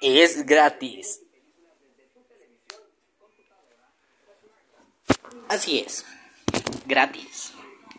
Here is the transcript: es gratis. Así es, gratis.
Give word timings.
es 0.00 0.46
gratis. 0.46 1.20
Así 5.48 5.78
es, 5.80 6.04
gratis. 6.86 7.52